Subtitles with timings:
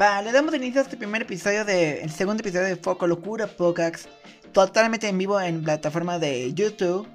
[0.00, 2.00] Va, le damos inicio a este primer episodio de.
[2.00, 4.08] El segundo episodio de Foco Locura Pocax.
[4.50, 7.06] Totalmente en vivo en plataforma de YouTube.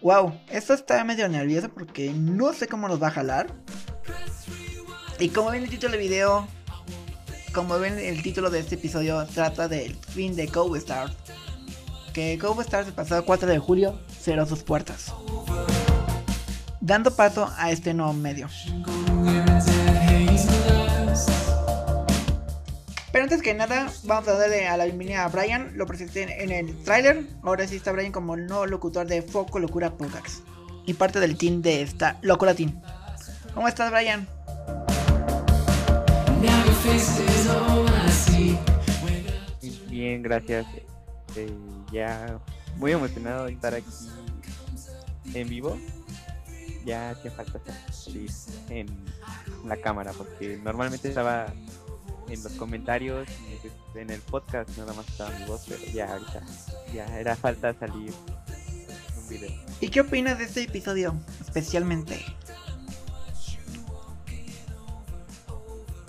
[0.00, 3.48] Wow, esto está medio nervioso porque no sé cómo nos va a jalar.
[5.18, 6.48] Y como ven el título del video,
[7.52, 11.12] como ven el título de este episodio, trata del fin de Go Stars.
[12.14, 15.12] Que Go Stars el pasado 4 de julio cerró sus puertas.
[16.80, 18.48] Dando paso a este nuevo medio.
[23.24, 25.78] Antes que nada, vamos a darle a la bienvenida a Brian.
[25.78, 27.24] Lo presenté en el tráiler.
[27.42, 30.46] Ahora sí está Brian como el nuevo locutor de Foco Locura Podcast.
[30.84, 32.78] Y parte del team de esta Locura Team.
[33.54, 34.28] ¿Cómo estás, Brian?
[39.88, 40.66] Bien, gracias.
[41.34, 41.50] Eh,
[41.90, 42.38] ya
[42.76, 43.88] muy emocionado de estar aquí
[45.32, 45.78] en vivo.
[46.84, 47.58] Ya hacía falta
[47.90, 48.30] salir
[48.68, 48.86] en
[49.64, 51.46] la cámara porque normalmente estaba
[52.28, 53.28] en los comentarios
[53.60, 56.42] pues, en el podcast nada más estaba mi voz, pero ya ahorita
[56.92, 58.12] ya era falta salir
[59.16, 59.50] un video.
[59.80, 62.24] ¿Y qué opinas de este episodio especialmente?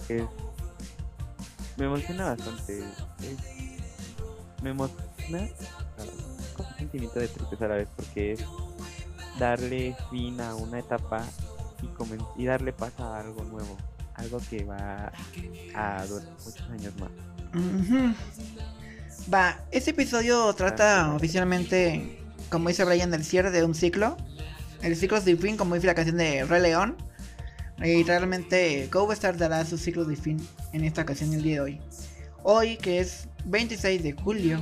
[0.10, 0.24] Es,
[1.78, 2.80] me emociona bastante.
[2.80, 3.38] Es,
[4.62, 5.50] me emociona
[6.56, 8.46] con un sentimiento de tristeza a la vez porque es
[9.40, 11.24] darle fin a una etapa
[11.82, 13.78] y, y darle paso a algo nuevo
[14.26, 15.12] algo que va
[15.76, 17.12] a durar muchos años más.
[19.34, 24.18] Va, este episodio trata oficialmente, como dice Brian, del cierre de un ciclo.
[24.82, 26.96] El ciclo sin fin, como dice la canción de Rey León.
[27.84, 31.62] Y realmente Go Star dará su ciclo de fin en esta ocasión el día de
[31.62, 31.82] hoy.
[32.44, 34.62] Hoy que es 26 de julio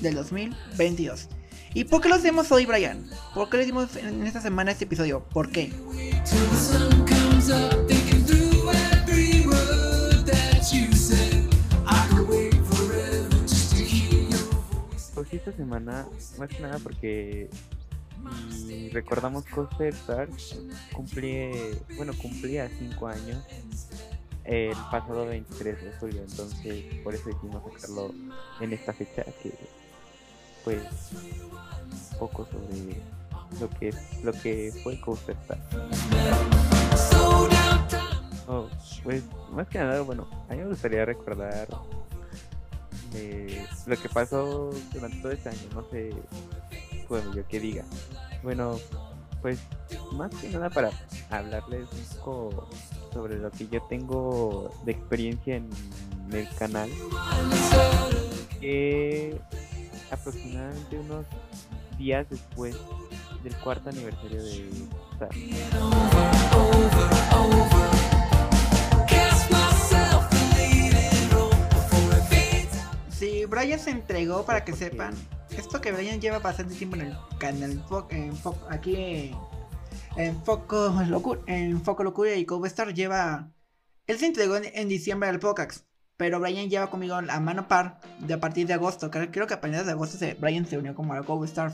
[0.00, 1.28] del 2022.
[1.74, 3.08] ¿Y por qué lo hacemos hoy, Brian?
[3.34, 5.24] ¿Por qué le dimos en esta semana este episodio?
[5.24, 5.72] ¿Por qué?
[15.38, 16.06] Esta semana,
[16.38, 17.48] más que nada porque
[18.68, 20.28] y recordamos que Star
[20.92, 21.50] cumplí,
[21.96, 23.42] bueno, cumplía 5 años
[24.44, 28.12] el pasado 23 de julio, entonces por eso decidimos sacarlo
[28.60, 29.52] en esta fecha que
[30.64, 30.82] pues
[32.18, 32.96] poco sobre
[33.60, 33.94] lo que
[34.24, 35.58] lo que fue Coaster Star.
[38.48, 38.66] Oh,
[39.04, 39.22] pues
[39.52, 41.68] más que nada, bueno, a mí me gustaría recordar
[43.14, 46.10] eh, lo que pasó durante todo este año, no sé,
[47.08, 47.84] bueno, yo que diga.
[48.42, 48.78] Bueno,
[49.42, 49.58] pues
[50.12, 50.90] más que nada para
[51.30, 52.68] hablarles un poco
[53.12, 55.70] sobre lo que yo tengo de experiencia en
[56.32, 56.90] el canal.
[58.60, 59.38] Que
[60.10, 61.24] aproximadamente unos
[61.98, 62.76] días después
[63.42, 64.70] del cuarto aniversario de
[65.12, 65.30] Star.
[73.58, 75.16] Brian se entregó para que sepan.
[75.50, 78.32] Esto que Brian lleva bastante tiempo en el canal, en
[78.70, 79.34] aquí
[80.16, 83.50] en Foco Locura, en Foco Locura y Star lleva.
[84.06, 85.84] Él se entregó en, diciembre al Pocax,
[86.16, 89.10] pero Brian lleva conmigo a mano par de a partir de agosto.
[89.10, 91.72] Creo que a partir de agosto se, Brian se unió como al Star.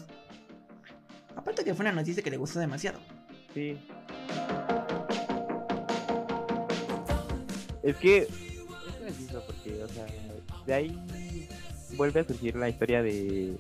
[1.37, 2.99] Aparte que fue una noticia que le gustó demasiado.
[3.53, 3.79] Sí.
[7.83, 10.07] Es que es gracioso porque, o sea,
[10.65, 10.99] de ahí
[11.95, 13.57] vuelve a surgir la historia de,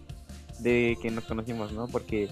[0.60, 1.88] de que nos conocimos, ¿no?
[1.88, 2.28] Porque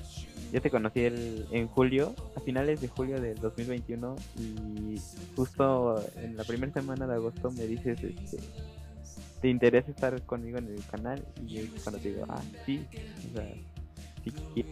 [0.53, 5.01] yo te conocí el, en julio, a finales de julio del 2021 y
[5.35, 8.39] justo en la primera semana de agosto me dices, este,
[9.41, 11.25] ¿te interesa estar conmigo en el canal?
[11.47, 12.87] Y yo cuando te digo, ah, sí,
[13.31, 13.49] o sea,
[14.55, 14.65] sí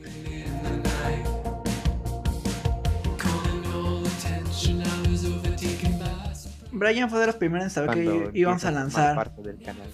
[6.73, 9.17] Brian fue de los primeros en saber que íbamos a lanzar.
[9.17, 9.89] Parte del canal.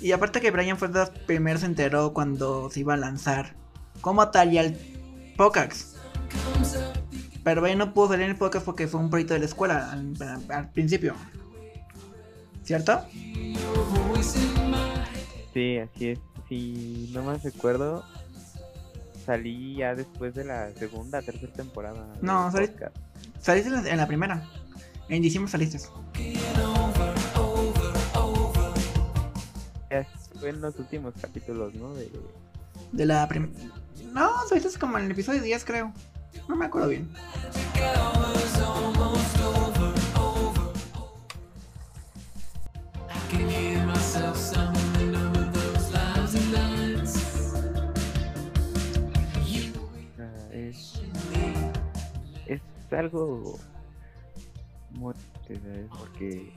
[0.00, 3.54] Y aparte que Brian fue de los primeros se enteró cuando se iba a lanzar
[4.00, 4.76] como tal y al
[5.36, 5.96] Pocax.
[7.44, 9.92] Pero Brian no pudo salir en el podcast porque fue un proyecto de la escuela
[9.92, 11.14] al, principio.
[12.64, 13.04] ¿Cierto?
[15.52, 16.18] Sí, así es.
[16.48, 18.04] Si no más recuerdo,
[19.24, 22.06] salí ya después de la segunda, tercera temporada.
[22.20, 22.50] No,
[23.40, 24.48] saliste en la primera.
[25.08, 25.78] En diciembre saliste.
[30.38, 31.94] Fue en los últimos capítulos, ¿no?
[31.94, 32.08] De,
[32.92, 33.52] de la primera.
[34.12, 35.92] No, saliste como en el episodio 10, creo.
[36.48, 37.10] No me acuerdo bien.
[50.18, 51.00] Ah, es,
[52.46, 52.60] es
[52.92, 53.58] algo
[54.90, 55.14] muy
[55.98, 56.52] porque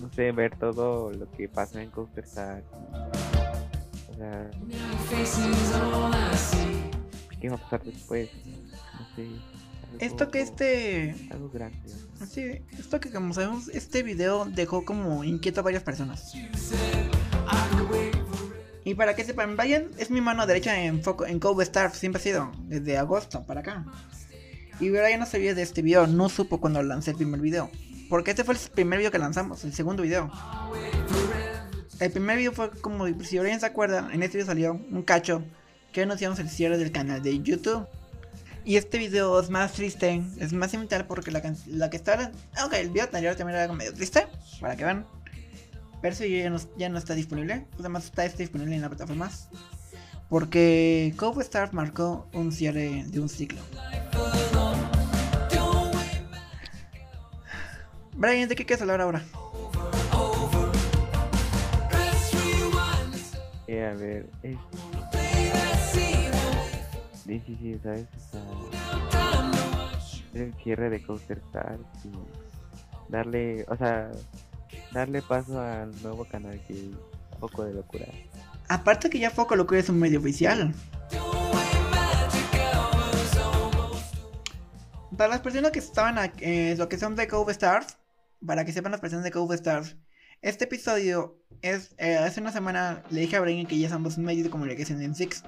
[0.00, 2.64] no sé, ver todo lo que pasa en Counter Strike.
[4.10, 4.50] O sea,
[7.40, 8.28] ¿qué va a pasar después?
[8.44, 9.22] No sé.
[9.22, 11.14] algo- Esto que este...
[11.30, 11.78] Algo grande.
[12.28, 16.34] Sí, esto que como sabemos, este video dejó como inquieto a varias personas.
[18.84, 22.20] Y para que sepan, Brian es mi mano derecha en foco en Cove Star, siempre
[22.20, 23.84] ha sido, desde agosto para acá.
[24.80, 27.70] Y Brian no sabía de este video, no supo cuando lancé el primer video.
[28.08, 30.30] Porque este fue el primer video que lanzamos, el segundo video.
[32.00, 35.42] El primer video fue como, si Brian se acuerda, en este video salió un cacho
[35.92, 37.86] que anunciamos el cierre del canal de YouTube.
[38.64, 42.30] Y este video es más triste, es más similar porque la, que estaba...
[42.64, 44.26] Ok, el video anterior también era medio triste,
[44.60, 45.06] para que vean.
[46.00, 48.88] Pero ese video ya no, ya no está disponible, además está este disponible en la
[48.88, 49.30] plataforma.
[50.28, 53.60] Porque Cove Star marcó un cierre de un ciclo.
[58.18, 59.22] Brian, ¿de qué quieres hablar ahora?
[63.68, 64.56] Eh, a ver, es...
[67.24, 68.06] Sí, sí, sí, ¿sabes?
[70.34, 72.10] El cierre de Counter Strike y
[73.08, 74.10] darle, o sea,
[74.90, 78.06] darle paso al nuevo canal que es Poco de Locura.
[78.68, 80.74] Aparte que ya Foco Locura es un medio oficial.
[85.16, 87.96] Para las personas que estaban aquí, eh, lo que son de Cove Stars,
[88.44, 89.96] para que sepan las personas de Cove Stars,
[90.42, 94.24] este episodio es, eh, hace una semana le dije a Brian que ya somos un
[94.24, 95.42] medio de comunicación en Six.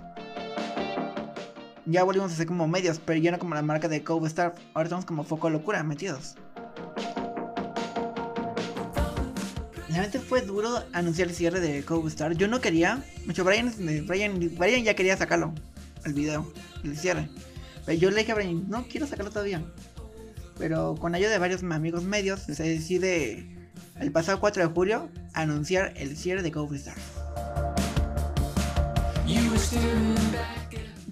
[1.87, 4.60] Ya volvimos a ser como medios, pero ya no como la marca de Cove Stars,
[4.75, 6.37] ahora estamos como Foco Locura metidos.
[9.88, 12.34] Realmente fue duro anunciar el cierre de Cove Star.
[12.34, 13.04] Yo no quería.
[13.26, 13.72] Mucho Brian,
[14.06, 15.52] Brian, Brian ya quería sacarlo.
[16.04, 16.52] El video.
[16.84, 17.28] El cierre.
[17.87, 19.62] Pero yo le dije a Brian, no quiero sacarlo todavía.
[20.61, 23.47] Pero con ayuda de varios amigos medios, se decide
[23.99, 26.97] el pasado 4 de julio anunciar el cierre de Cove Star.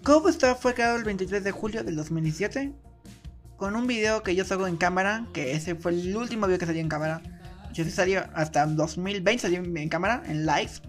[0.05, 2.75] Cove Star fue creado el 23 de julio del 2017
[3.57, 6.67] con un video que yo salgo en cámara, que ese fue el último video que
[6.67, 7.23] salió en cámara.
[7.73, 10.83] Yo salí hasta 2020 salí en cámara, en lives,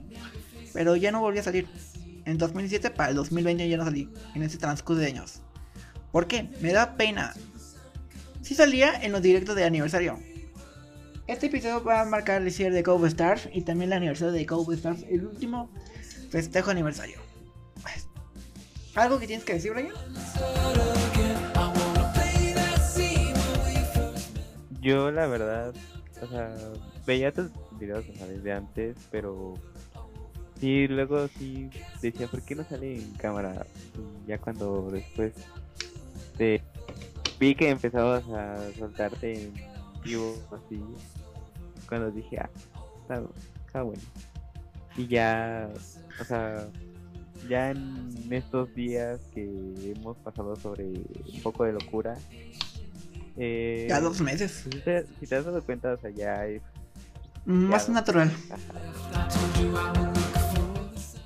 [0.73, 1.65] pero ya no volví a salir.
[2.25, 5.41] En 2017 para el 2020 ya no salí, en ese transcurso de años.
[6.11, 6.49] ¿Por qué?
[6.61, 7.33] Me da pena.
[8.49, 10.17] Sí salía en los directos de aniversario.
[11.27, 14.43] Este episodio va a marcar el cierre de Cove Stars y también el aniversario de
[14.47, 15.69] Cove Stars, el último
[16.31, 17.19] festejo aniversario.
[18.95, 19.93] ¿Algo que tienes que decir, Brian?
[24.81, 25.75] Yo la verdad,
[26.19, 26.51] o sea,
[27.05, 29.53] veía tus videos o sea, desde antes, pero
[30.59, 31.69] sí, luego sí
[32.01, 33.67] decía, ¿por qué no sale en cámara?
[34.25, 35.35] Ya cuando después
[36.35, 36.63] te
[37.39, 39.53] vi que empezabas a soltarte en
[40.03, 40.81] vivo así,
[41.87, 42.49] cuando dije, ah,
[43.01, 43.21] está,
[43.65, 44.01] está bueno.
[44.97, 45.69] Y ya,
[46.19, 46.65] o sea,
[47.47, 49.43] ya en estos días que
[49.95, 52.15] hemos pasado sobre un poco de locura,
[53.37, 54.65] eh, Ya dos meses.
[54.69, 56.61] si, te, si te has dado cuenta, o sea, ya es.
[57.45, 58.31] Más ya- natural.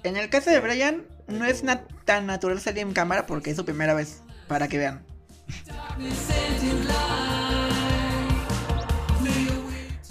[0.04, 3.58] En el caso de Brian, no es na- tan natural salir en cámara porque es
[3.58, 5.02] su primera vez, para que vean.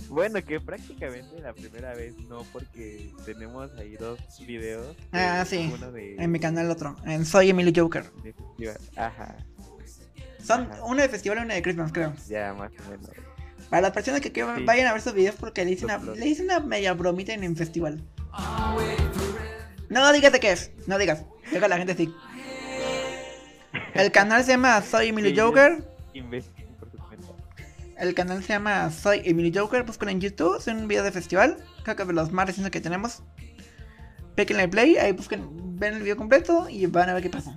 [0.09, 4.95] Bueno, que prácticamente la primera vez no, porque tenemos ahí dos videos.
[5.11, 5.71] Ah, sí.
[5.75, 8.11] Uno de, En mi canal otro, en Soy Emilio Joker.
[8.23, 8.77] de festival.
[8.97, 9.37] Ajá,
[10.45, 10.85] Son Ajá.
[10.85, 12.13] uno de festival y uno de Christmas, creo.
[12.29, 13.11] ya más o menos.
[13.71, 14.65] Para las personas que Sí.
[14.65, 17.45] vayan a ver esos videos porque le hice una, le hice una media bromita en
[17.45, 18.03] el festival.
[19.89, 22.13] No digas de qué es, no digas, deja a la gente así.
[23.95, 25.85] El canal se llama Soy Emilio Joker.
[27.99, 29.83] El canal se llama Soy Emilio Joker.
[29.83, 30.57] Buscan en YouTube.
[30.59, 31.59] Es un video de festival.
[31.83, 33.23] Creo que de los más recientes que tenemos.
[34.35, 34.97] Péquenle play.
[34.97, 35.79] Ahí busquen.
[35.79, 36.69] Ven el video completo.
[36.71, 37.55] Y van a ver qué pasa.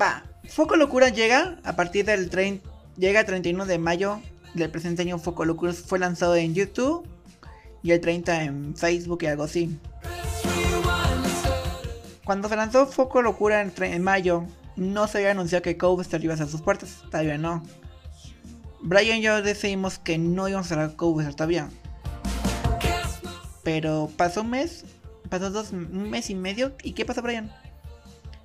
[0.00, 0.24] Va.
[0.48, 2.68] Foco Locura llega a partir del 30.
[2.96, 4.20] Llega el 31 de mayo
[4.54, 5.18] del presente año.
[5.18, 7.04] Foco Locura fue lanzado en YouTube.
[7.82, 9.76] Y el 30 en Facebook y algo así.
[12.28, 14.44] Cuando se lanzó Foco Locura en, mayo,
[14.76, 17.02] no se había anunciado que Cove iba a hacer sus puertas.
[17.10, 17.62] Todavía no.
[18.82, 21.70] Brian y yo decidimos que no íbamos a cerrar Cove todavía.
[23.62, 24.84] Pero pasó un mes,
[25.30, 26.76] pasó dos, un mes y medio.
[26.82, 27.50] ¿Y qué pasa, Brian?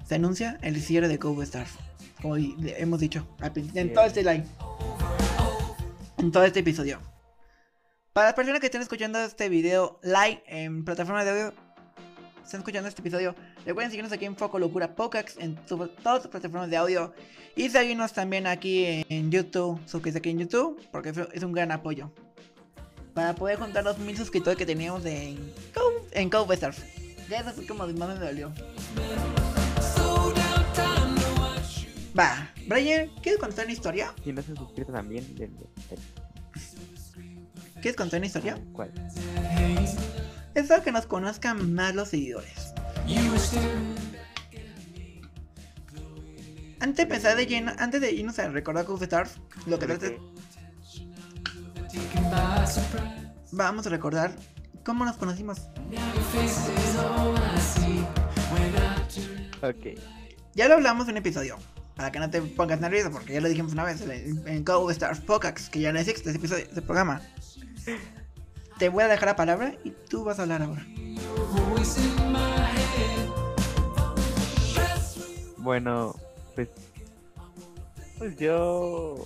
[0.08, 1.68] Se anuncia el cierre de Cove Star.
[2.22, 3.28] Como hemos dicho
[3.76, 4.46] en todo este live.
[6.20, 7.02] En todo este episodio.
[8.14, 11.73] Para las personas que estén escuchando este video live en plataforma de audio,
[12.46, 13.36] están escuchando este episodio,
[13.66, 17.14] recuerden seguirnos aquí en Foco Locura Pocax en todas sus plataformas de audio
[17.56, 21.72] y seguirnos también aquí en YouTube, suscríbete aquí en YouTube porque es- es un gran
[21.72, 22.12] apoyo.
[23.14, 25.38] para poder juntar los mil suscriptores que teníamos en
[26.14, 26.82] en Cove Stars.
[27.30, 28.52] Ya eso fue como más me dolió.
[32.18, 34.14] Va, Brian, ¿quieres contar una historia?
[34.24, 35.68] Si no se han suscrito también, denle.
[37.76, 38.60] ¿Quieres contar una historia?
[38.72, 38.92] ¿Cuál?
[40.56, 42.74] Es para que nos conozcan más los seguidores.
[46.80, 50.08] Antes de empezar de lleno, antes de irnos a recordar Cove Stars, lo que trata-
[53.52, 54.36] vamos a recordar
[54.84, 55.62] cómo nos conocimos.
[59.62, 60.00] Ok.
[60.56, 61.58] Ya lo hablamos en un episodio.
[61.96, 64.90] Para que no te pongas nervioso, porque ya lo dijimos una vez en, en Go
[64.90, 67.22] Stars Podcast, que ya no existe ese episodio, ese programa.
[68.78, 70.86] Te voy a dejar la palabra y tú vas a hablar ahora.
[75.58, 76.16] Bueno,
[76.56, 76.70] pues.
[78.18, 79.26] Pues yo.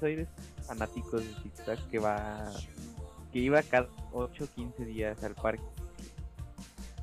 [0.00, 0.26] Soy de
[0.66, 2.52] fanáticos de TikTok que va.
[3.32, 5.64] Que iba cada 8 o 15 días al parque.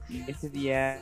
[0.08, 1.00] Y ese día.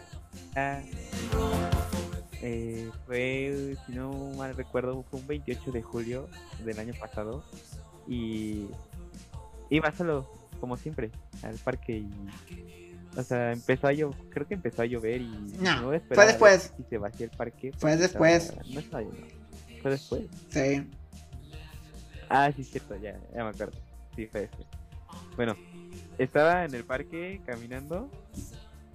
[2.41, 6.29] eh, fue, si no mal recuerdo, fue un 28 de julio
[6.63, 7.43] del año pasado.
[8.07, 8.67] Y.
[9.69, 10.27] Iba solo,
[10.59, 11.11] como siempre,
[11.43, 12.09] al parque y.
[13.17, 15.27] O sea, empezó a llover, creo que empezó a llover y
[15.59, 16.73] No, a fue después.
[16.77, 17.71] si se vacía el parque.
[17.77, 18.45] Fue después.
[18.49, 19.27] estaba- no estaba lleno.
[19.81, 20.21] Fue después.
[20.49, 20.87] Sí.
[22.29, 23.77] Ah, sí, cierto, ya, ya me acuerdo.
[24.15, 24.67] Sí, fue después.
[25.35, 25.55] Bueno,
[26.19, 28.09] estaba en el parque caminando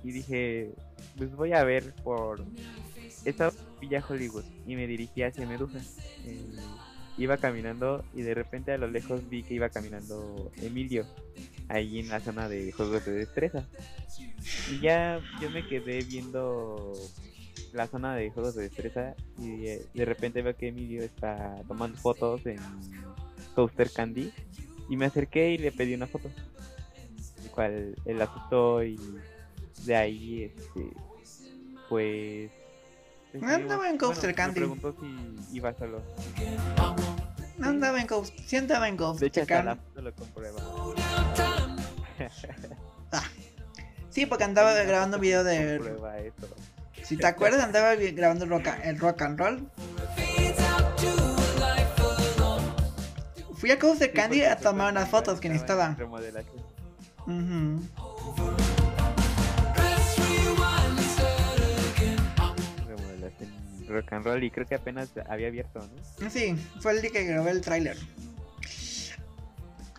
[0.05, 0.71] y dije,
[1.17, 2.45] pues voy a ver por...
[3.25, 5.79] Estaba en Villa Hollywood y me dirigí hacia Medusa.
[6.25, 6.41] Eh,
[7.17, 11.07] iba caminando y de repente a lo lejos vi que iba caminando Emilio,
[11.69, 13.67] ahí en la zona de juegos de destreza.
[14.71, 16.93] Y ya yo me quedé viendo
[17.73, 22.45] la zona de juegos de destreza y de repente veo que Emilio está tomando fotos
[22.47, 22.59] en
[23.55, 24.33] Coaster Candy
[24.89, 26.31] y me acerqué y le pedí una foto.
[27.43, 28.99] El cual él aceptó y
[29.85, 30.91] de ahí este
[31.89, 32.51] pues
[33.43, 34.61] andaba en Coaster me Candy.
[34.61, 35.75] preguntó si iba.
[37.59, 38.35] No andaba en Ghost.
[38.47, 39.21] Sí andaba en Ghost.
[39.21, 40.61] De hecho hasta Can- la foto lo comprueba.
[44.11, 45.79] Sí, porque andaba grabando un video de.
[45.79, 46.47] Comprueba eso.
[47.03, 49.69] Si te acuerdas, andaba grabando el rock, el rock and roll.
[53.57, 55.97] Fui a Coaster Candy a tomar unas fotos que necesitaba.
[57.27, 57.81] Ujú.
[63.89, 66.31] Rock and roll y creo que apenas había abierto, ¿no?
[66.31, 67.97] Sí, fue el día que grabé el tráiler.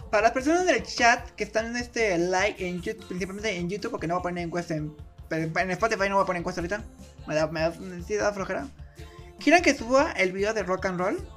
[0.09, 3.91] Para las personas del chat que están en este like en YouTube, principalmente en YouTube,
[3.91, 4.95] porque no voy a poner encuesta en,
[5.29, 6.83] Spotify no voy a poner encuesta ahorita.
[7.27, 8.67] Me da, me da flojera.
[9.39, 11.27] ¿Quieren que suba el video de rock and roll?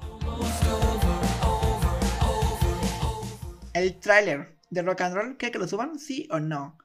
[3.73, 5.99] El tráiler de rock and roll, ¿quieren que lo suban?
[5.99, 6.79] ¿Sí o no?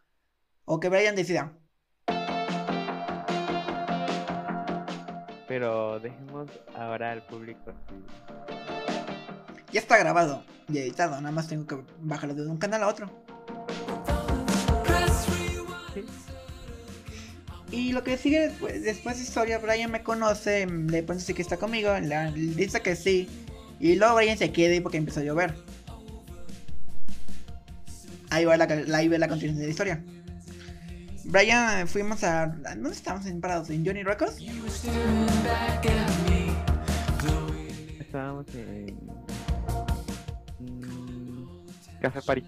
[0.66, 1.58] O que Brian decida.
[5.54, 7.94] Pero dejemos ahora al público así.
[9.72, 13.08] Ya está grabado y editado, nada más tengo que bajarlo de un canal a otro.
[15.94, 16.06] Sí.
[17.70, 21.44] Y lo que sigue después, después de historia, Brian me conoce, le pone sí que
[21.44, 23.30] está conmigo, le dice que sí.
[23.80, 25.54] Y luego Brian se queda porque empezó a llover.
[28.32, 28.64] Ahí va la,
[28.96, 30.04] ahí va la continuación de la historia.
[31.26, 32.48] Brian, fuimos a...
[32.48, 33.70] ¿Dónde estábamos en- parados?
[33.70, 34.38] ¿En Johnny Records?
[38.00, 38.98] Estábamos en.
[42.02, 42.44] Café París.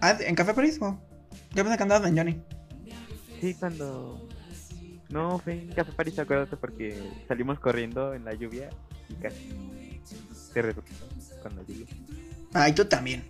[0.00, 0.78] Ah, ¿En Café París?
[0.80, 0.98] o?
[1.54, 2.40] Yo pensé que andabas en Johnny.
[3.40, 4.28] Sí, cuando.
[5.08, 8.70] No, fue en Café París, acuérdate, porque salimos corriendo en la lluvia
[9.08, 9.50] y casi
[10.52, 10.86] se redujo
[11.42, 11.86] con la lluvia.
[12.54, 13.24] Ah, y tú también.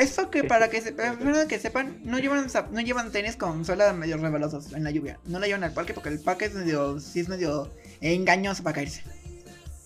[0.00, 3.94] Eso que para que, se, para que sepan, no llevan, no llevan tenis con suelas
[3.94, 5.20] medio rebalosos en la lluvia.
[5.26, 8.76] No la llevan al parque porque el parque es medio, sí es medio engañoso para
[8.76, 9.02] caerse.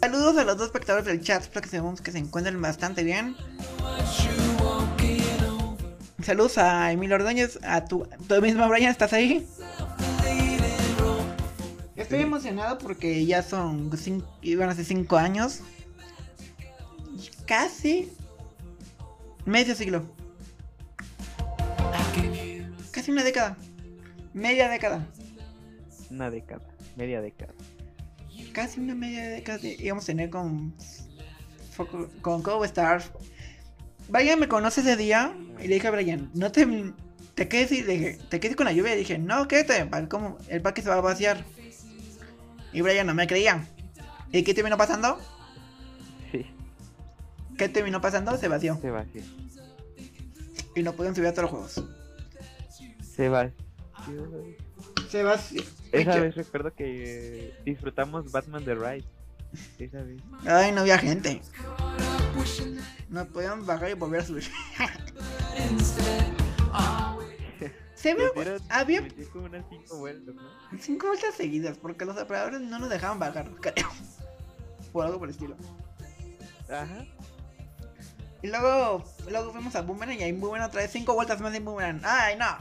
[0.01, 3.35] Saludos a los dos espectadores del chat, espero que sabemos que se encuentren bastante bien.
[6.23, 9.45] Saludos a Emilio Ordóñez, a tu, tú mismo Brian, ¿estás ahí?
[11.97, 15.59] Estoy emocionado porque ya son cinco, iban a ser 5 años.
[17.47, 18.13] Casi
[19.47, 20.05] medio siglo.
[22.91, 23.57] Casi una década.
[24.33, 25.07] Media década.
[26.11, 26.63] Una década,
[26.97, 27.53] media década.
[28.53, 30.75] Casi una media década de- íbamos a tener con
[32.23, 33.11] con Cobo Stars.
[34.09, 36.67] Brian me conoce ese día y le dije a Brian, no te,
[37.35, 40.39] te quedes y le dije, te quedes con la lluvia y dije, no, quédate, cómo
[40.49, 41.45] el parque se va a vaciar.
[42.73, 43.67] Y Brian no me creía.
[44.31, 45.19] ¿Y qué terminó pasando?
[47.59, 48.37] ¿Qué terminó pasando?
[48.37, 48.79] Se vació.
[48.81, 49.23] Se vació.
[50.75, 51.85] Y no pudieron subir a todos los juegos.
[53.15, 53.55] Se vació.
[55.09, 55.63] Se vació.
[55.93, 59.05] Esa vez recuerdo que disfrutamos Batman The Ride.
[59.79, 60.21] Esa vez.
[60.47, 61.41] Ay, no había gente.
[63.09, 64.45] No podían bajar y volver a subir.
[67.95, 70.43] Se Metieron- había como unas cinco vueltas, ¿no?
[70.79, 73.89] cinco vueltas seguidas porque los operadores no nos dejaban bajar, creo.
[74.93, 75.57] Por algo por el estilo.
[76.69, 77.05] Ajá.
[78.45, 81.65] Y luego, luego fuimos a Boomerang y ahí Boomerang otra vez cinco vueltas más en
[81.65, 82.03] Boomerang.
[82.05, 82.59] ¡Ay, no!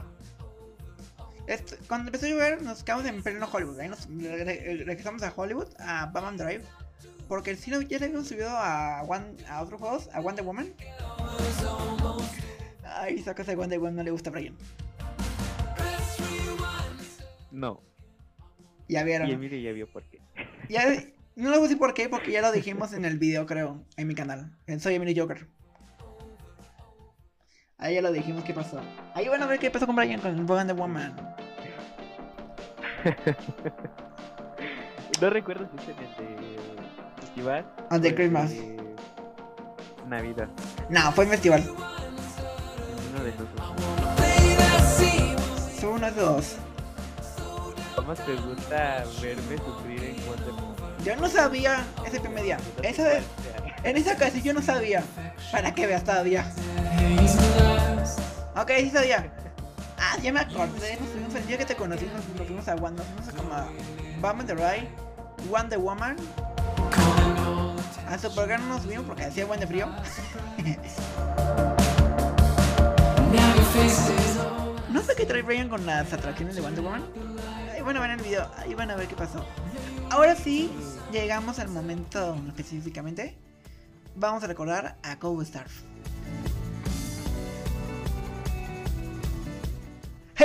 [1.46, 3.78] Esto- cuando empezó a llover nos quedamos en pleno Hollywood.
[3.78, 6.64] Ahí nos re- re- regresamos a Hollywood, a Batman Drive.
[7.28, 10.72] Porque el cine ya le habíamos subido a, One, a otros juegos, a Wonder Woman.
[12.82, 14.56] Ay, esa cosa de Wonder Woman no le gusta a Brian.
[17.50, 17.82] No.
[18.88, 19.28] Ya vieron.
[19.28, 20.22] Y Emilio ya vio por qué.
[20.70, 20.86] Ya,
[21.36, 23.84] no le voy a decir por qué, porque ya lo dijimos en el video, creo,
[23.98, 24.56] en mi canal.
[24.66, 25.46] En Soy Emilio Joker.
[27.84, 28.80] Ahí ya lo dijimos qué pasó.
[29.12, 31.14] Ahí van a ver qué pasó con Brian con el Wonder Woman.
[35.20, 36.58] No recuerdo si es en el de
[37.20, 37.64] festival.
[37.88, 38.50] Ah, de o el Christmas.
[38.50, 38.76] de
[40.08, 40.48] Navidad.
[40.88, 41.62] No, fue en festival.
[43.10, 43.72] Uno de esos dos.
[45.80, 46.56] Son unos dos.
[47.94, 51.04] ¿Cómo te gusta verme sufrir en Wonder Woman?
[51.04, 52.58] Yo no sabía ese primer día.
[52.82, 53.20] Esa
[53.84, 55.04] en esa ocasión yo no sabía.
[55.52, 56.50] Para que veas todavía.
[58.56, 59.32] Ok, sí sabía.
[59.98, 60.96] Ah, ya me acordé.
[61.00, 62.06] Nos fuimos el día que te conocí.
[62.06, 63.04] Nos, nos fuimos a Wonder.
[63.16, 64.88] Nos fuimos a como Batman the Ride,
[65.50, 66.16] Wonder Woman.
[68.08, 69.88] A Supergirl no nos subimos porque hacía buen de frío.
[74.90, 77.02] no sé qué trae Brian con las atracciones de Wonder Woman.
[77.72, 79.44] Ahí van a ver el video, ahí van a ver qué pasó.
[80.10, 80.70] Ahora sí,
[81.10, 83.36] llegamos al momento específicamente.
[84.14, 85.66] Vamos a recordar a Cowboy Star.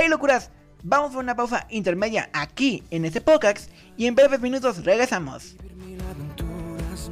[0.02, 0.50] Hey locuras,
[0.82, 5.56] vamos a una pausa intermedia aquí en este podcast y en breves minutos regresamos.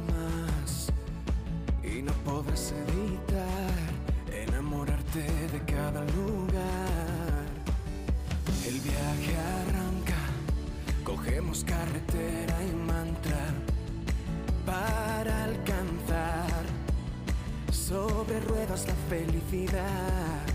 [0.07, 0.91] Más
[1.83, 7.45] y no podrás evitar enamorarte de cada lugar.
[8.65, 10.17] El viaje arranca,
[11.03, 13.53] cogemos carretera y mantra
[14.65, 16.63] para alcanzar
[17.71, 20.48] sobre ruedas la felicidad.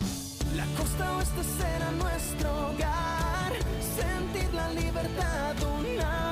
[0.54, 3.54] La costa oeste será nuestro hogar,
[3.96, 6.31] sentir la libertad una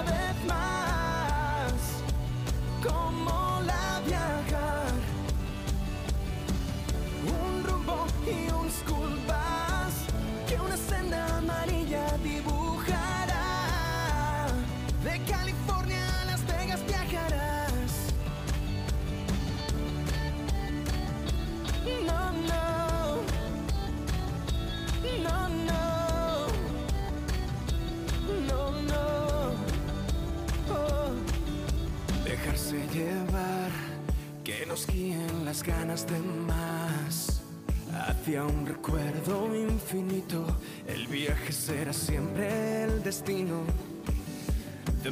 [43.20, 43.64] destino.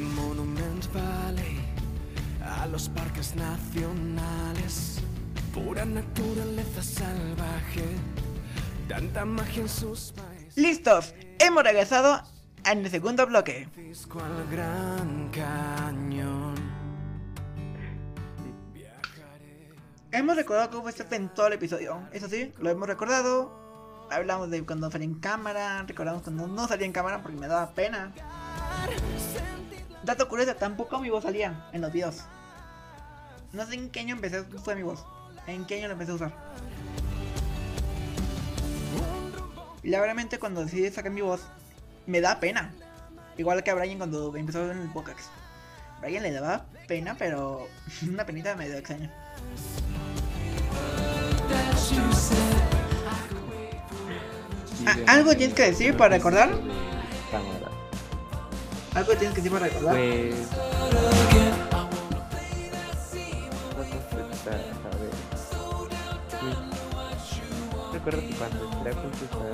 [0.00, 1.58] Monument Valley,
[2.42, 5.00] a los parques nacionales,
[5.52, 7.84] pura naturaleza salvaje,
[8.88, 10.56] tanta magia en sus paisajes.
[10.56, 12.22] Listos, hemos regresado
[12.64, 13.68] en el segundo bloque.
[13.74, 16.54] Fisco al gran cañón.
[18.72, 19.68] Viajaré.
[20.12, 22.08] Hemos recordado cómo fue este en todo el episodio.
[22.12, 23.67] Eso sí, lo hemos recordado.
[24.10, 27.70] Hablamos de cuando salía en cámara, recordamos cuando no salía en cámara porque me daba
[27.72, 28.12] pena.
[30.02, 32.24] Dato curioso, tampoco mi voz salía en los videos.
[33.52, 35.04] No sé en qué año empecé, fue mi voz.
[35.46, 36.32] En qué año lo empecé a usar.
[39.82, 41.42] Y la verdad cuando decidí sacar mi voz,
[42.06, 42.72] me da pena.
[43.36, 45.30] Igual que a Brian cuando empezó en el podcast.
[46.00, 47.68] Brian le daba pena, pero
[48.08, 49.12] una penita medio extraña.
[54.86, 56.50] Ah, ¿algo tienes que decir para recordar?
[58.94, 59.94] ¿Algo tienes que decir para recordar?
[59.94, 60.34] Pues.
[67.92, 69.52] Recuerdo que cuando entré a Pulsar,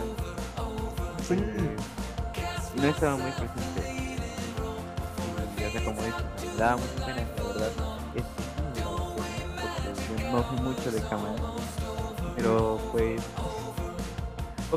[1.26, 1.76] Fue en-
[2.76, 4.16] no estaba muy presente.
[5.58, 7.70] Y, o sea, como dices, me daba mucha pena, la verdad.
[9.60, 11.34] Porque yo no soy mucho de cámara.
[12.36, 13.20] Pero pues.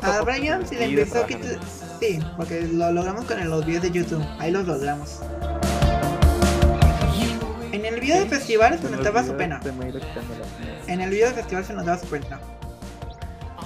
[0.02, 1.48] A Brian sí le empezó a trabajando.
[1.48, 1.68] quitar.
[2.00, 4.24] Sí, porque lo logramos con los videos de YouTube.
[4.38, 5.20] Ahí los logramos.
[7.72, 9.60] En el video del festival se notaba su pena.
[9.60, 10.00] se.
[10.86, 12.40] En el video del festival se notaba su pena.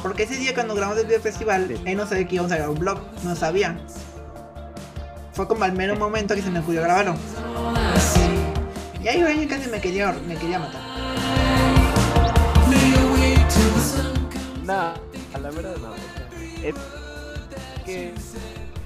[0.03, 2.57] Porque ese día cuando grabamos el video del festival, él no sabía que íbamos a
[2.57, 3.01] grabar un vlog.
[3.23, 3.79] No sabía.
[5.33, 7.15] Fue como al mero momento que se me ocurrió grabarlo.
[9.03, 10.81] Y ahí Brian casi me quería, me quería matar.
[14.65, 14.95] No,
[16.63, 16.75] es
[17.85, 18.13] que.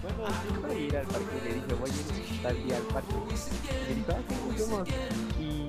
[0.02, 2.82] Bueno, iba a ir al parque y le dije, voy a ir tal día al
[2.84, 3.14] parque.
[3.14, 5.42] Y me dijo, ah, sí.
[5.42, 5.68] Y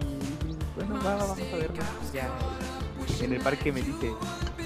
[0.76, 2.14] bueno, va, vamos a vernos.
[2.14, 2.30] Ya
[3.22, 4.12] en el parque me dice,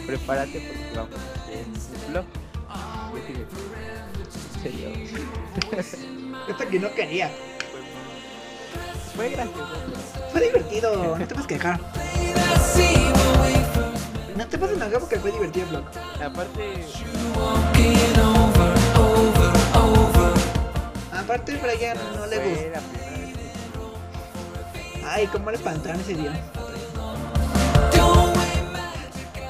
[0.06, 2.25] prepárate porque vamos a hacer un vlog.
[3.12, 3.45] Y yo así de,
[4.54, 4.89] ¿en serio?
[6.49, 7.32] Esto que no quería.
[9.15, 9.67] Fue gracioso.
[10.32, 11.80] Fue divertido, no te puedes quejar.
[14.41, 15.86] No te puedes enojar porque fue divertido el pero
[16.25, 16.88] Aparte,
[21.15, 22.82] Aparte, Brian no le gusta.
[22.82, 23.36] que
[25.08, 26.34] Ay, cómo le espantaron ese día.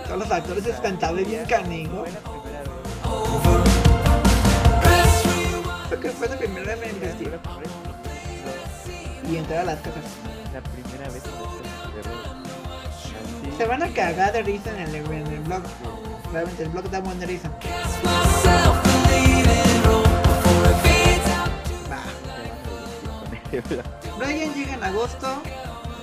[0.05, 2.19] Todos los actores se espantaban bien primera vez.
[5.89, 6.99] Porque fue la primera vez en
[9.31, 10.03] y entrar a las casas.
[10.53, 12.30] la primera vez que así.
[13.61, 15.61] Se van a cagar de risa en el, en el blog.
[16.33, 17.47] Realmente el blog da buena risa.
[24.17, 25.43] Brian llega en agosto,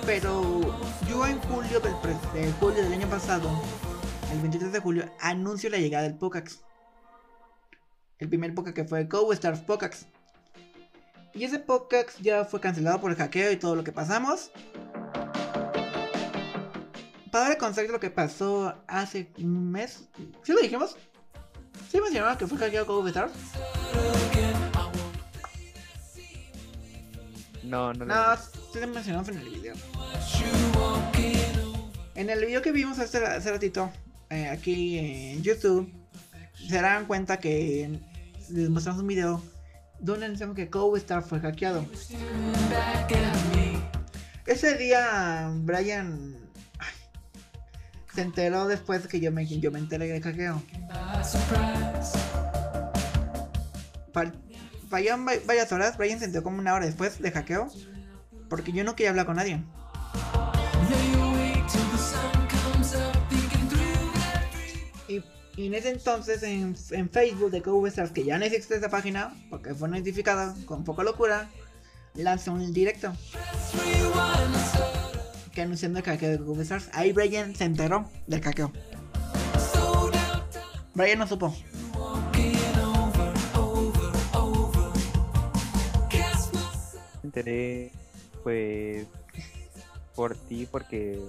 [0.05, 0.61] pero
[1.05, 1.95] yo en julio del,
[2.33, 3.49] de julio del año pasado,
[4.31, 6.61] el 23 de julio, anuncio la llegada del Pocax.
[8.19, 10.05] El primer Pocax que fue Go Stars Pocax.
[11.33, 14.49] Y ese Pocax ya fue cancelado por el hackeo y todo lo que pasamos.
[17.31, 20.07] Para dar contexto lo que pasó hace un mes.
[20.43, 20.95] ¿Sí lo dijimos?
[21.91, 23.31] ¿Sí mencionaron que fue hackeado Go Stars?
[27.63, 28.37] No, no, No, no.
[28.37, 29.75] sí lo mencionamos en el video.
[32.15, 33.91] En el video que vimos hace, hace ratito,
[34.29, 35.91] eh, aquí en YouTube,
[36.67, 37.99] se darán cuenta que
[38.49, 39.43] les mostramos un video
[39.99, 41.85] donde anunciamos que CoStar fue hackeado.
[44.45, 46.38] Ese día, Brian
[48.13, 50.61] se enteró después que yo me, yo me enteré del hackeo.
[54.13, 54.31] Pa-
[54.89, 57.69] Pasaron va- varias horas, Brian se enteró como una hora después de hackeo,
[58.49, 59.63] porque yo no quería hablar con nadie.
[65.07, 65.23] Y,
[65.67, 69.73] en ese entonces en, en Facebook de CoWestars, que ya no existe esa página, porque
[69.73, 71.49] fue notificada con poca locura,
[72.15, 73.13] lanzó un directo.
[75.59, 76.89] Que anunciando el hackeo de CoWestars.
[76.93, 78.71] Ahí Brian se enteró del hackeo.
[80.93, 81.53] Brian no supo.
[87.21, 87.91] Me enteré,
[88.41, 89.05] pues,
[90.15, 91.19] por ti, porque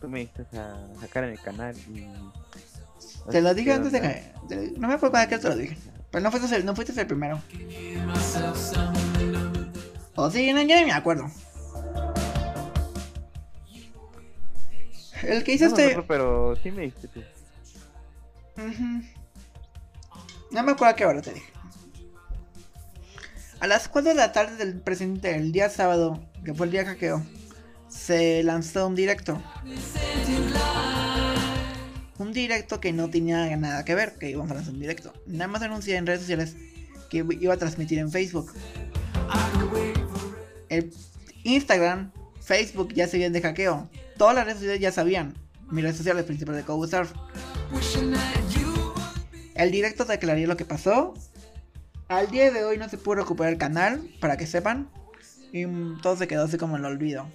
[0.00, 2.06] tú me diste a sacar en el canal y...
[3.30, 4.72] Te lo dije ¿Qué antes de que.
[4.78, 5.76] No me acuerdo cuándo que te lo dije.
[6.10, 7.42] Pero no fuiste el, no fuiste el primero.
[10.14, 11.30] O sí, no, ya ni me acuerdo.
[15.22, 15.84] El que hizo No este.
[15.92, 17.20] acuerdo, pero sí me diste tú.
[18.56, 19.02] Ujú.
[20.50, 21.52] No me acuerdo a qué hora te dije.
[23.60, 26.84] A las 4 de la tarde del presente, el día sábado, que fue el día
[26.84, 27.22] hackeo,
[27.88, 29.40] se lanzó un directo.
[32.18, 35.12] Un directo que no tenía nada que ver, que íbamos a lanzar un directo.
[35.26, 36.56] Nada más anuncié en redes sociales
[37.10, 38.52] que iba a transmitir en Facebook.
[40.68, 40.92] El
[41.44, 43.88] Instagram, Facebook ya sabían de hackeo.
[44.20, 45.32] Todas las redes sociales ya sabían.
[45.70, 47.06] Mis redes sociales principales de CoWStar.
[49.54, 51.14] El directo declararía lo que pasó.
[52.06, 54.90] Al día de hoy no se pudo recuperar el canal, para que sepan.
[55.54, 55.64] Y
[56.02, 57.28] todo se quedó así como en el olvido.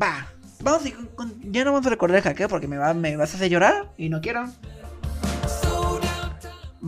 [0.00, 0.28] Va.
[0.62, 3.34] Vamos ir con, Ya no vamos a recordar el hackeo porque me, va, me vas
[3.34, 4.46] a hacer llorar y no quiero.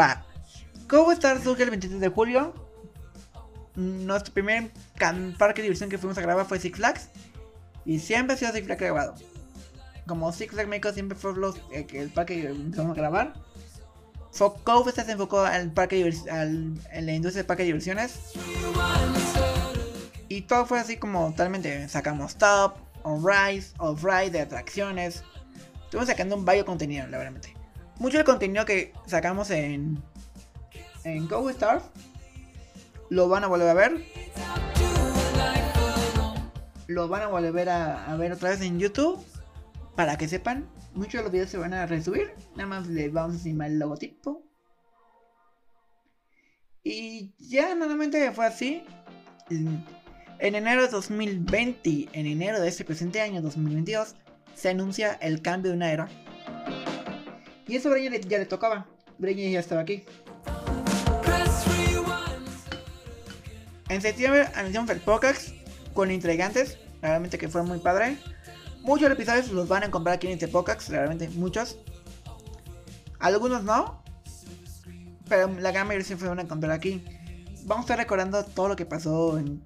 [0.00, 0.24] Va.
[0.88, 2.55] ¿Cómo estar surge el 23 de julio?
[3.74, 4.70] Mm, Nuestro primer
[5.37, 7.11] parque de diversión que fuimos a grabar fue Six Flags.
[7.85, 9.14] Y siempre ha sido Six Flags grabado.
[10.07, 13.35] Como Six Flags México siempre fue los, eh, el parque que empezamos a grabar.
[14.33, 18.19] Fo- Cove se enfocó al parque al- en la industria de parque de diversiones.
[20.29, 21.88] Y todo fue así como totalmente.
[21.88, 25.25] Sacamos top, on rise, off ride, de atracciones.
[25.85, 27.40] Estuvimos sacando un varios contenido, la verdad.
[27.99, 30.01] Mucho del contenido que sacamos en.
[31.03, 31.83] En Go Stars.
[33.09, 34.05] Lo van a volver a ver.
[36.90, 39.24] Lo van a volver a, ver otra vez en YouTube.
[39.94, 42.33] Para que sepan Muchos de los videos se van a resubir.
[42.57, 44.42] Nada más les vamos a encima el logotipo.
[46.83, 48.83] Y ya normalmente fue así.
[49.50, 49.85] En
[50.40, 54.16] en enero de 2020, en enero de este presente año 2022,
[54.55, 56.09] se anuncia el cambio de una era.
[57.68, 58.88] Y eso a Brian ya le tocaba.
[59.18, 60.03] Brian ya estaba aquí.
[63.88, 65.60] En septiembre anunciamos el podcast
[65.94, 66.79] con intrigantes.
[67.03, 68.18] Realmente que fue muy padre.
[68.83, 70.88] Muchos episodios los van a comprar aquí en podcast.
[70.88, 71.79] Realmente muchos.
[73.18, 74.03] Algunos no.
[75.29, 77.05] Pero la gran mayoría se fueron a comprar aquí.
[77.64, 79.62] Vamos a estar recordando todo lo que pasó en.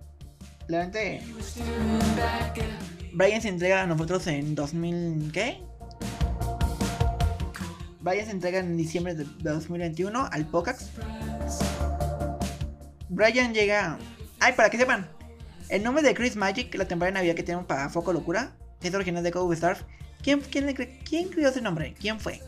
[0.69, 1.23] Realmente.
[3.13, 5.31] Brian se entrega a nosotros en 2000.
[5.33, 5.63] ¿Qué?
[8.01, 10.91] Brian se entrega en diciembre de 2021 al podcast.
[13.09, 13.99] Brian llega.
[14.41, 15.09] Ay, para que sepan.
[15.69, 18.89] El nombre de Chris Magic, la temporada de Navidad que tenemos para Foco Locura, que
[18.89, 19.81] es original de Code Stars.
[20.23, 21.95] ¿Quién, quién, le ¿Quién creó ese nombre?
[21.99, 22.41] ¿Quién fue?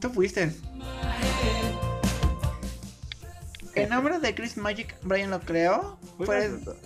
[0.00, 0.52] Tú fuiste.
[3.74, 5.98] El nombre de Chris Magic, Brian lo creó.
[6.18, 6.76] Gracioso.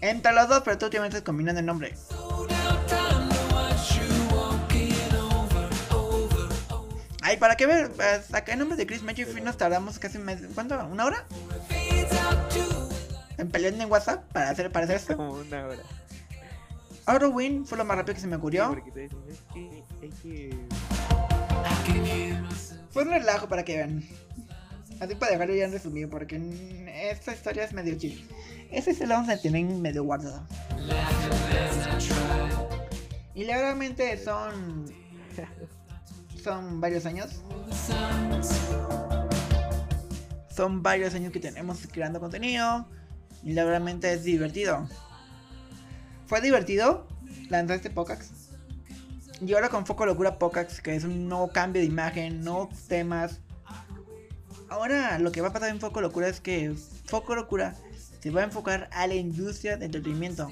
[0.00, 1.94] entre los dos, pero tú últimamente combinan el nombre.
[7.26, 7.90] Ay, ¿para qué ver?
[7.90, 10.42] Pues, Acá el nombre de Chris Magic Free nos tardamos casi un mes.
[10.54, 10.78] ¿Cuánto?
[10.84, 11.24] ¿Una hora?
[13.38, 15.16] En peleando en WhatsApp para hacer, para hacer esto.
[15.16, 15.82] Como una hora.
[17.06, 18.76] Auto-win fue lo más rápido que se me ocurrió.
[22.90, 24.04] Fue un relajo para que vean.
[25.00, 26.38] Así para dejarlo ya en resumido, porque
[27.10, 28.28] esta historia es medio chill.
[28.70, 30.46] Ese se lo vamos a tener medio guardado.
[33.34, 35.03] Y realmente son.
[36.44, 37.40] Son varios años.
[40.54, 42.86] Son varios años que tenemos creando contenido.
[43.42, 44.86] Y la realmente es divertido.
[46.26, 47.06] Fue divertido
[47.48, 48.30] lanzar este podcast.
[49.40, 53.40] Y ahora con Foco Locura Podcast, que es un nuevo cambio de imagen, nuevos temas.
[54.68, 56.74] Ahora lo que va a pasar en Foco Locura es que
[57.06, 57.74] Foco Locura
[58.20, 60.50] se va a enfocar a la industria de entretenimiento.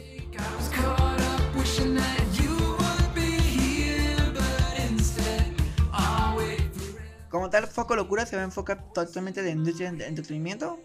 [7.32, 10.78] Como tal, Foco Locura se va a enfocar totalmente en la industria de entretenimiento.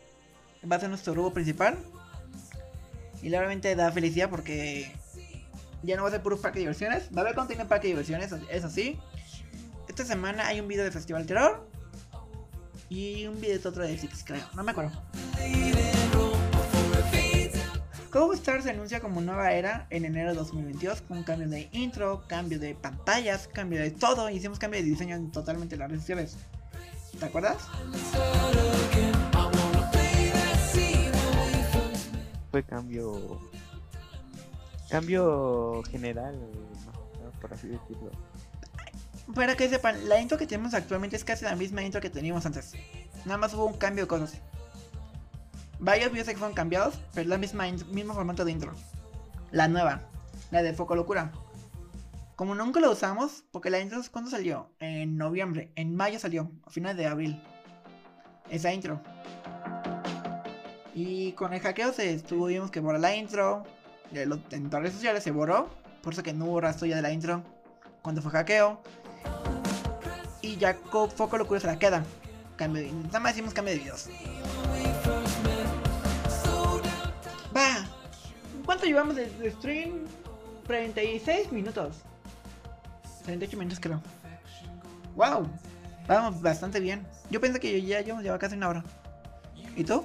[0.70, 1.78] Va a ser nuestro grupo principal.
[3.22, 4.96] Y realmente da felicidad porque
[5.84, 7.10] ya no va a ser puro parque de diversiones.
[7.14, 8.98] Va a haber contenido en parque de diversiones, eso sí.
[9.90, 11.68] Esta semana hay un video de Festival Terror.
[12.88, 14.46] Y un video de otro de Six, creo.
[14.56, 14.94] No me acuerdo.
[18.12, 21.70] Cove Star se anuncia como nueva era en enero de 2022 con un cambio de
[21.74, 24.30] intro, cambio de pantallas, cambio de todo.
[24.30, 26.38] Hicimos cambio de diseño en totalmente las redes sociales.
[27.20, 27.58] ¿Te acuerdas?
[32.52, 33.41] Fue cambio...
[34.89, 36.39] Cambio general,
[37.41, 38.10] por así decirlo.
[39.36, 42.46] Para que sepan, la intro que tenemos actualmente es casi la misma intro que teníamos
[42.46, 42.74] antes.
[43.26, 44.38] Nada más hubo un cambio de cosas.
[45.80, 48.74] Varios videos que fueron cambiados, pero es la misma mismo formato de intro.
[49.52, 50.02] La nueva,
[50.52, 51.32] la de Foco Locura.
[52.36, 54.70] Como nunca la usamos, porque la intro, ¿cuándo salió?
[54.80, 57.42] En noviembre, en mayo salió, a finales de abril.
[58.50, 59.02] Esa intro.
[60.94, 63.63] Y con el hackeo se tuvimos que borrar la intro.
[64.12, 65.70] En todas las redes sociales se borró.
[66.02, 67.44] Por eso que no hubo rastro ya de la intro.
[68.02, 68.82] Cuando fue hackeo.
[70.42, 72.04] Y ya co- Foco Locura se la queda.
[72.56, 74.10] Cambio nada más decimos cambio de videos.
[78.88, 80.06] Llevamos de, de stream?
[80.65, 81.95] 36 minutos.
[83.26, 84.02] 38 minutos creo.
[85.15, 85.47] Wow.
[86.08, 87.06] Vamos bastante bien.
[87.30, 88.84] Yo pensé que ya llevamos lleva casi una hora.
[89.76, 90.04] ¿Y tú?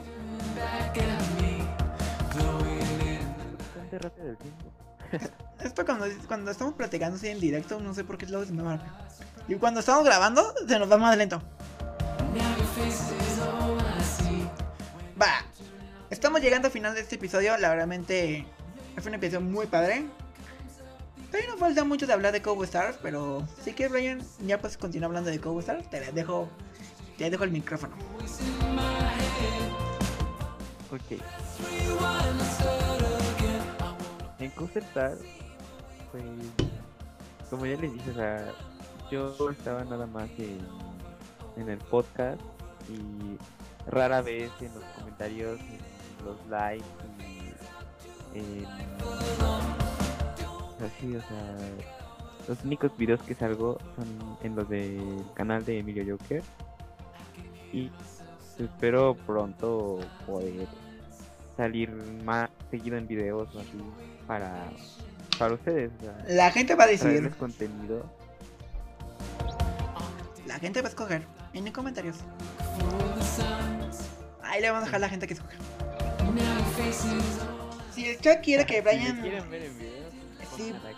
[3.68, 4.72] Bastante rápido el tiempo.
[5.60, 8.62] Esto cuando, cuando estamos platicando así en directo, no sé por qué luego se me
[8.62, 8.86] marca.
[9.48, 11.40] Y cuando estamos grabando, se nos va más lento.
[15.20, 15.44] Va.
[16.10, 17.56] Estamos llegando al final de este episodio.
[17.58, 18.44] La realmente
[19.00, 20.04] fue un episodio muy padre.
[21.30, 24.76] Todavía no falta mucho de hablar de Cowboy Stars, pero sí que Ryan ya pues
[24.76, 25.88] continúa hablando de Cowboy Stars.
[25.88, 26.48] Te dejo,
[27.16, 27.94] te dejo el micrófono.
[30.90, 31.20] Ok.
[34.38, 35.16] En Coaster Star,
[36.10, 36.24] pues,
[37.48, 38.52] como ya les dije, o sea,
[39.10, 40.60] yo estaba nada más en,
[41.56, 42.40] en el podcast
[42.90, 43.38] y
[43.90, 46.84] rara vez en los comentarios, en los likes
[47.20, 47.31] y
[48.34, 48.66] en...
[50.84, 51.56] Así, o sea,
[52.48, 56.42] los únicos videos que salgo son en los del canal de Emilio Joker
[57.72, 57.90] y
[58.58, 60.66] espero pronto poder
[61.56, 61.90] salir
[62.24, 63.80] más seguido en videos o así
[64.26, 64.64] para,
[65.38, 65.92] para ustedes.
[65.98, 67.30] o sea, La gente va a decidir.
[67.36, 68.04] contenido.
[70.46, 72.16] La gente va a escoger en los comentarios.
[74.42, 75.54] Ahí le vamos a dejar a la gente que escoja.
[77.94, 79.20] Si el chat quiere que Si Brian.
[79.20, 80.12] quieren ver en videos,
[80.56, 80.72] Sí.
[80.72, 80.96] pongan aquí.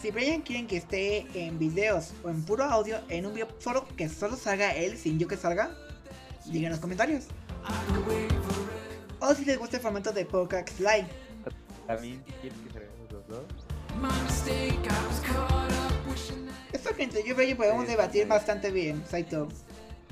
[0.00, 3.86] Si Brian quieren que esté en videos o en puro audio, en un video solo
[3.96, 5.70] que solo salga él sin yo que salga,
[6.46, 7.24] digan en los comentarios.
[9.20, 11.06] O si les gusta el formato de podcast live.
[11.86, 13.44] También quieren que salgamos los dos.
[16.72, 18.28] Esto que entre yo y Brian podemos Sí, debatir sí.
[18.28, 19.48] bastante bien, Saito.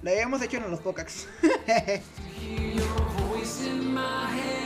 [0.02, 1.26] Lo habíamos hecho en los podcasts.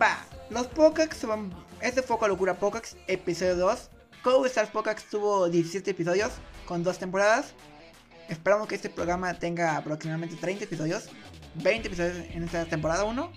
[0.00, 0.18] Va,
[0.50, 1.54] los podcasts son.
[1.80, 3.90] Es de Foco a Locura Podcasts, episodio 2.
[4.24, 6.32] Go Stars Podcasts tuvo 17 episodios
[6.66, 7.54] con dos temporadas.
[8.28, 11.10] Esperamos que este programa tenga aproximadamente 30 episodios.
[11.56, 13.32] 20 episodios en esta temporada 1.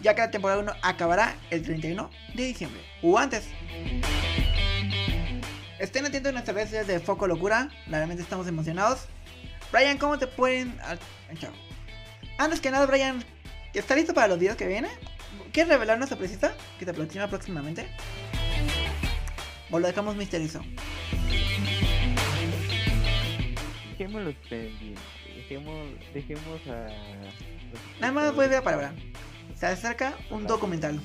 [0.00, 2.80] Ya que la temporada 1 acabará el 31 de diciembre.
[3.02, 3.44] O antes.
[5.78, 7.68] Estén atentos a nuestras redes de Foco Locura.
[7.88, 9.08] Realmente estamos emocionados.
[9.70, 10.78] Brian, ¿cómo te pueden.?
[10.82, 10.96] ah,
[11.38, 11.52] chao.
[12.38, 13.22] Antes que nada, Brian,
[13.74, 14.90] ¿está listo para los videos que vienen?
[15.52, 17.86] ¿Quieres revelar una sorpresita que te aproxima próximamente?
[19.70, 20.62] ¿O lo dejamos misterioso?
[23.90, 25.04] Dejémoslos pendientes.
[25.36, 26.88] Dejemos, dejemos a.
[27.70, 28.94] los Nada más voy a la palabra.
[29.54, 30.98] Se acerca un documental.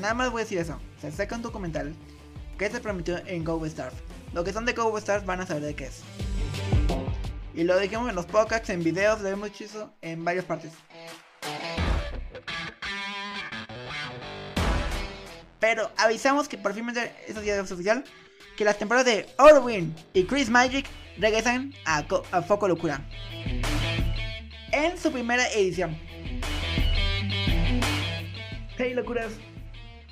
[0.00, 0.80] Nada más voy a decir eso.
[1.00, 1.94] Se acerca un documental
[2.58, 3.94] que se prometió en Go Stars.
[4.32, 6.02] Lo que son de Go Stars van a saber de qué es.
[7.54, 10.72] Y lo dijimos en los podcasts, en videos, lo hemos hecho en varias partes.
[15.60, 16.88] Pero avisamos que por fin
[17.28, 18.04] estos días es oficial
[18.56, 20.86] que las temporadas de Orwin y Chris Magic
[21.18, 23.00] regresan a, a Foco Locura
[24.72, 25.96] en su primera edición.
[28.76, 29.32] Hey locuras,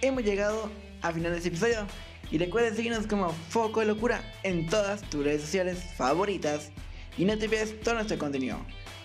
[0.03, 0.71] hemos llegado
[1.03, 1.87] al final de este episodio
[2.31, 6.71] y recuerden seguirnos como Foco de Locura en todas tus redes sociales favoritas
[7.17, 8.59] y no te pierdas todo nuestro contenido.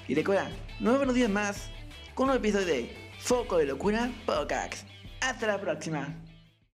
[0.07, 1.69] Y recuerda, nos vemos días más
[2.13, 4.87] con un episodio de Foco de Locura Podcast.
[5.21, 6.13] Hasta la próxima.